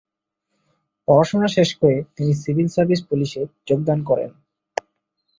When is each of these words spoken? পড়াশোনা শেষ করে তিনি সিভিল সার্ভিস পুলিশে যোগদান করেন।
পড়াশোনা 1.07 1.47
শেষ 1.47 1.69
করে 1.75 1.97
তিনি 2.15 2.31
সিভিল 2.33 2.67
সার্ভিস 2.67 3.01
পুলিশে 3.09 3.41
যোগদান 3.67 3.99
করেন। 4.03 4.31